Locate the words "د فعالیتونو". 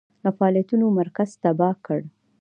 0.23-0.85